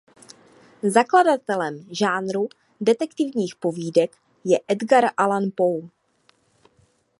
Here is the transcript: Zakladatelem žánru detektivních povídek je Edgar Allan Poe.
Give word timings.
Zakladatelem 0.83 1.85
žánru 1.91 2.47
detektivních 2.81 3.55
povídek 3.55 4.15
je 4.43 4.59
Edgar 4.67 5.03
Allan 5.17 5.43
Poe. 5.55 5.81